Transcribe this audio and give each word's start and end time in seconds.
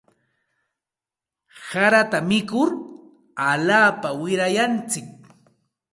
Harata 1.67 2.19
mikur 2.29 2.69
alaapa 3.49 4.09
wirayantsik. 4.21 5.07